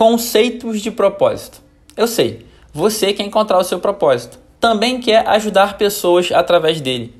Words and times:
Conceitos 0.00 0.80
de 0.80 0.90
propósito. 0.90 1.60
Eu 1.94 2.06
sei, 2.06 2.46
você 2.72 3.12
quer 3.12 3.22
encontrar 3.22 3.58
o 3.58 3.62
seu 3.62 3.78
propósito. 3.78 4.38
Também 4.58 4.98
quer 4.98 5.28
ajudar 5.28 5.76
pessoas 5.76 6.32
através 6.32 6.80
dele. 6.80 7.14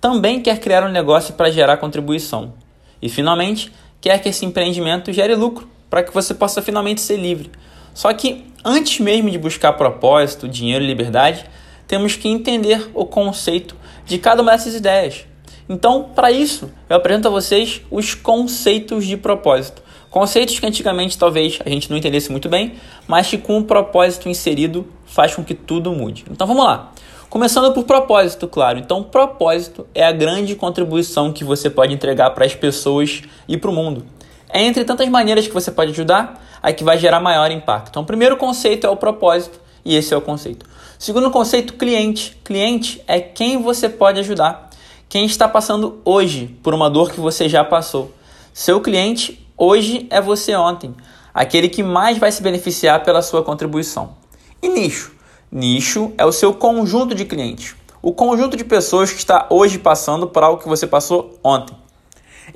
Também 0.00 0.40
quer 0.40 0.60
criar 0.60 0.84
um 0.84 0.92
negócio 0.92 1.34
para 1.34 1.50
gerar 1.50 1.78
contribuição. 1.78 2.54
E 3.02 3.08
finalmente, 3.08 3.72
quer 4.00 4.22
que 4.22 4.28
esse 4.28 4.46
empreendimento 4.46 5.12
gere 5.12 5.34
lucro 5.34 5.68
para 5.90 6.04
que 6.04 6.14
você 6.14 6.32
possa 6.32 6.62
finalmente 6.62 7.00
ser 7.00 7.16
livre. 7.16 7.50
Só 7.92 8.14
que 8.14 8.44
antes 8.64 9.00
mesmo 9.00 9.28
de 9.28 9.36
buscar 9.36 9.72
propósito, 9.72 10.46
dinheiro 10.46 10.84
e 10.84 10.86
liberdade, 10.86 11.44
temos 11.88 12.14
que 12.14 12.28
entender 12.28 12.88
o 12.94 13.04
conceito 13.04 13.74
de 14.06 14.16
cada 14.18 14.42
uma 14.42 14.52
dessas 14.52 14.76
ideias. 14.76 15.26
Então, 15.68 16.10
para 16.14 16.30
isso, 16.30 16.70
eu 16.88 16.94
apresento 16.94 17.26
a 17.26 17.32
vocês 17.32 17.82
os 17.90 18.14
conceitos 18.14 19.06
de 19.06 19.16
propósito. 19.16 19.82
Conceitos 20.12 20.60
que 20.60 20.66
antigamente 20.66 21.16
talvez 21.16 21.58
a 21.64 21.70
gente 21.70 21.90
não 21.90 21.96
entendesse 21.96 22.30
muito 22.30 22.46
bem, 22.46 22.74
mas 23.08 23.28
que 23.28 23.38
com 23.38 23.56
o 23.58 23.64
propósito 23.64 24.28
inserido 24.28 24.86
faz 25.06 25.34
com 25.34 25.42
que 25.42 25.54
tudo 25.54 25.90
mude. 25.90 26.26
Então 26.30 26.46
vamos 26.46 26.64
lá. 26.64 26.92
Começando 27.30 27.72
por 27.72 27.84
propósito, 27.84 28.46
claro. 28.46 28.78
Então, 28.78 29.02
propósito 29.02 29.86
é 29.94 30.04
a 30.04 30.12
grande 30.12 30.54
contribuição 30.54 31.32
que 31.32 31.44
você 31.44 31.70
pode 31.70 31.94
entregar 31.94 32.28
para 32.32 32.44
as 32.44 32.54
pessoas 32.54 33.22
e 33.48 33.56
para 33.56 33.70
o 33.70 33.72
mundo. 33.72 34.04
É 34.50 34.60
entre 34.60 34.84
tantas 34.84 35.08
maneiras 35.08 35.48
que 35.48 35.54
você 35.54 35.72
pode 35.72 35.92
ajudar, 35.92 36.44
a 36.62 36.74
que 36.74 36.84
vai 36.84 36.98
gerar 36.98 37.18
maior 37.18 37.50
impacto. 37.50 37.88
Então, 37.88 38.02
o 38.02 38.06
primeiro 38.06 38.36
conceito 38.36 38.86
é 38.86 38.90
o 38.90 38.96
propósito, 38.96 39.58
e 39.82 39.96
esse 39.96 40.12
é 40.12 40.16
o 40.16 40.20
conceito. 40.20 40.66
Segundo 40.98 41.30
conceito, 41.30 41.72
cliente. 41.72 42.36
Cliente 42.44 43.02
é 43.06 43.18
quem 43.18 43.62
você 43.62 43.88
pode 43.88 44.20
ajudar. 44.20 44.68
Quem 45.08 45.24
está 45.24 45.48
passando 45.48 46.02
hoje 46.04 46.54
por 46.62 46.74
uma 46.74 46.90
dor 46.90 47.10
que 47.10 47.18
você 47.18 47.48
já 47.48 47.64
passou. 47.64 48.12
Seu 48.52 48.78
cliente 48.78 49.41
hoje 49.64 50.08
é 50.10 50.20
você 50.20 50.56
ontem, 50.56 50.92
aquele 51.32 51.68
que 51.68 51.84
mais 51.84 52.18
vai 52.18 52.32
se 52.32 52.42
beneficiar 52.42 53.04
pela 53.04 53.22
sua 53.22 53.44
contribuição. 53.44 54.16
E 54.60 54.68
nicho? 54.68 55.12
Nicho 55.52 56.12
é 56.18 56.26
o 56.26 56.32
seu 56.32 56.52
conjunto 56.52 57.14
de 57.14 57.24
clientes, 57.24 57.76
o 58.02 58.12
conjunto 58.12 58.56
de 58.56 58.64
pessoas 58.64 59.12
que 59.12 59.18
está 59.18 59.46
hoje 59.50 59.78
passando 59.78 60.26
por 60.26 60.42
algo 60.42 60.60
que 60.60 60.68
você 60.68 60.84
passou 60.84 61.38
ontem. 61.44 61.76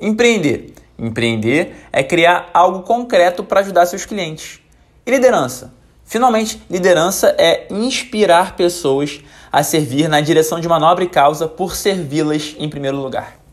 Empreender. 0.01 0.73
Empreender 0.99 1.75
é 1.93 2.03
criar 2.03 2.49
algo 2.53 2.81
concreto 2.81 3.41
para 3.41 3.61
ajudar 3.61 3.85
seus 3.85 4.05
clientes. 4.05 4.59
E 5.05 5.11
liderança? 5.11 5.73
Finalmente, 6.03 6.61
liderança 6.69 7.33
é 7.37 7.67
inspirar 7.69 8.57
pessoas 8.57 9.21
a 9.49 9.63
servir 9.63 10.09
na 10.09 10.19
direção 10.19 10.59
de 10.59 10.67
uma 10.67 10.79
nobre 10.79 11.07
causa 11.07 11.47
por 11.47 11.73
servi-las 11.73 12.53
em 12.59 12.67
primeiro 12.67 12.97
lugar. 12.97 13.46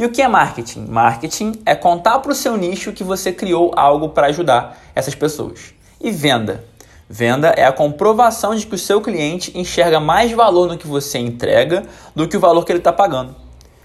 E 0.00 0.04
o 0.06 0.08
que 0.08 0.22
é 0.22 0.28
marketing? 0.28 0.86
Marketing 0.86 1.52
é 1.66 1.74
contar 1.74 2.20
para 2.20 2.32
o 2.32 2.34
seu 2.34 2.56
nicho 2.56 2.90
que 2.90 3.04
você 3.04 3.34
criou 3.34 3.70
algo 3.76 4.08
para 4.08 4.28
ajudar 4.28 4.80
essas 4.94 5.14
pessoas. 5.14 5.74
E 6.00 6.10
venda? 6.10 6.64
Venda 7.06 7.48
é 7.48 7.66
a 7.66 7.72
comprovação 7.72 8.56
de 8.56 8.66
que 8.66 8.74
o 8.74 8.78
seu 8.78 9.02
cliente 9.02 9.52
enxerga 9.54 10.00
mais 10.00 10.32
valor 10.32 10.68
no 10.68 10.78
que 10.78 10.86
você 10.86 11.18
entrega 11.18 11.82
do 12.16 12.26
que 12.26 12.34
o 12.34 12.40
valor 12.40 12.64
que 12.64 12.72
ele 12.72 12.78
está 12.78 12.94
pagando. 12.94 13.36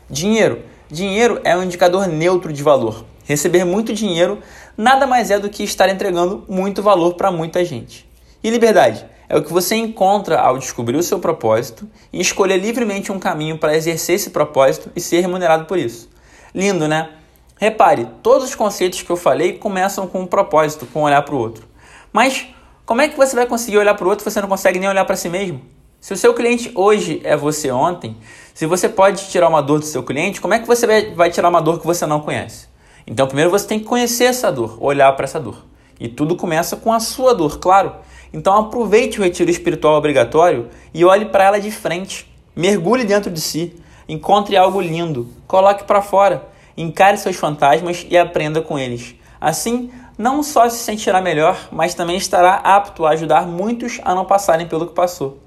Dinheiro. 0.09 0.61
Dinheiro 0.89 1.41
é 1.43 1.53
um 1.57 1.63
indicador 1.63 2.07
neutro 2.07 2.53
de 2.53 2.63
valor. 2.63 3.03
Receber 3.25 3.65
muito 3.65 3.93
dinheiro 3.93 4.39
nada 4.77 5.05
mais 5.05 5.31
é 5.31 5.37
do 5.37 5.49
que 5.49 5.63
estar 5.63 5.89
entregando 5.89 6.45
muito 6.47 6.81
valor 6.81 7.15
para 7.15 7.29
muita 7.29 7.65
gente. 7.65 8.09
E 8.41 8.49
liberdade 8.49 9.05
é 9.27 9.37
o 9.37 9.43
que 9.43 9.51
você 9.51 9.75
encontra 9.75 10.39
ao 10.39 10.57
descobrir 10.57 10.97
o 10.97 11.03
seu 11.03 11.19
propósito 11.19 11.89
e 12.11 12.21
escolher 12.21 12.57
livremente 12.57 13.11
um 13.11 13.19
caminho 13.19 13.57
para 13.57 13.75
exercer 13.75 14.15
esse 14.15 14.29
propósito 14.29 14.91
e 14.95 15.01
ser 15.01 15.21
remunerado 15.21 15.65
por 15.65 15.77
isso. 15.77 16.09
Lindo, 16.53 16.87
né? 16.87 17.09
Repare, 17.57 18.07
todos 18.21 18.49
os 18.49 18.55
conceitos 18.55 19.01
que 19.01 19.09
eu 19.09 19.17
falei 19.17 19.53
começam 19.53 20.07
com 20.07 20.21
um 20.21 20.27
propósito, 20.27 20.85
com 20.85 21.01
um 21.01 21.03
olhar 21.03 21.21
para 21.21 21.35
o 21.35 21.37
outro. 21.37 21.67
Mas 22.11 22.47
como 22.85 23.01
é 23.01 23.07
que 23.07 23.17
você 23.17 23.35
vai 23.35 23.45
conseguir 23.45 23.77
olhar 23.77 23.95
para 23.95 24.05
o 24.05 24.09
outro 24.09 24.23
se 24.23 24.31
você 24.31 24.41
não 24.41 24.47
consegue 24.47 24.77
nem 24.77 24.87
olhar 24.87 25.05
para 25.05 25.15
si 25.15 25.29
mesmo? 25.29 25.61
Se 25.99 26.13
o 26.13 26.17
seu 26.17 26.33
cliente 26.33 26.71
hoje 26.75 27.19
é 27.23 27.35
você 27.35 27.71
ontem, 27.71 28.15
se 28.53 28.67
você 28.67 28.87
pode 28.87 29.27
tirar 29.29 29.47
uma 29.47 29.61
dor 29.61 29.79
do 29.79 29.85
seu 29.85 30.03
cliente, 30.03 30.39
como 30.39 30.53
é 30.53 30.59
que 30.59 30.67
você 30.67 31.11
vai 31.15 31.31
tirar 31.31 31.49
uma 31.49 31.61
dor 31.61 31.79
que 31.79 31.85
você 31.85 32.05
não 32.05 32.19
conhece? 32.19 32.67
Então, 33.07 33.25
primeiro 33.25 33.49
você 33.49 33.67
tem 33.67 33.79
que 33.79 33.85
conhecer 33.85 34.25
essa 34.25 34.51
dor, 34.51 34.77
olhar 34.79 35.11
para 35.13 35.23
essa 35.23 35.39
dor. 35.39 35.65
E 35.99 36.07
tudo 36.07 36.35
começa 36.35 36.75
com 36.75 36.93
a 36.93 36.99
sua 36.99 37.33
dor, 37.33 37.57
claro. 37.59 37.95
Então, 38.35 38.53
aproveite 38.53 39.17
o 39.17 39.23
retiro 39.23 39.49
espiritual 39.49 39.95
obrigatório 39.95 40.67
e 40.93 41.05
olhe 41.05 41.23
para 41.23 41.45
ela 41.45 41.57
de 41.57 41.71
frente. 41.71 42.29
Mergulhe 42.53 43.05
dentro 43.05 43.31
de 43.31 43.39
si, 43.39 43.73
encontre 44.09 44.57
algo 44.57 44.81
lindo, 44.81 45.29
coloque 45.47 45.85
para 45.85 46.01
fora, 46.01 46.45
encare 46.75 47.17
seus 47.17 47.37
fantasmas 47.37 48.05
e 48.09 48.17
aprenda 48.17 48.61
com 48.61 48.77
eles. 48.77 49.15
Assim, 49.39 49.89
não 50.17 50.43
só 50.43 50.67
se 50.67 50.79
sentirá 50.79 51.21
melhor, 51.21 51.69
mas 51.71 51.95
também 51.95 52.17
estará 52.17 52.55
apto 52.55 53.05
a 53.05 53.11
ajudar 53.11 53.47
muitos 53.47 54.01
a 54.03 54.13
não 54.13 54.25
passarem 54.25 54.67
pelo 54.67 54.87
que 54.87 54.93
passou. 54.93 55.37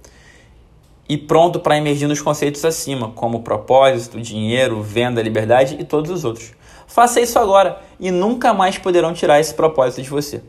E 1.07 1.19
pronto 1.19 1.61
para 1.61 1.77
emergir 1.77 2.09
nos 2.09 2.23
conceitos 2.23 2.65
acima, 2.65 3.11
como 3.11 3.43
propósito, 3.43 4.19
dinheiro, 4.19 4.83
venda, 4.83 5.21
liberdade 5.21 5.77
e 5.79 5.85
todos 5.85 6.11
os 6.11 6.25
outros. 6.25 6.53
Faça 6.87 7.21
isso 7.21 7.39
agora 7.39 7.83
e 8.01 8.11
nunca 8.11 8.55
mais 8.55 8.79
poderão 8.79 9.13
tirar 9.13 9.41
esse 9.41 9.53
propósito 9.53 10.01
de 10.01 10.09
você. 10.09 10.43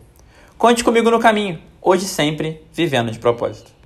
Conte 0.57 0.85
comigo 0.85 1.11
no 1.11 1.19
caminho, 1.19 1.59
hoje 1.81 2.05
sempre 2.05 2.61
vivendo 2.73 3.11
de 3.11 3.19
propósito. 3.19 3.78